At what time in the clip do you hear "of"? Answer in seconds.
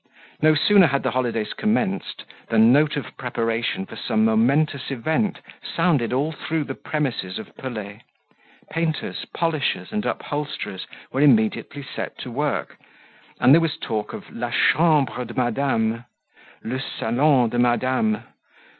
2.97-3.15, 7.37-7.55, 14.11-14.31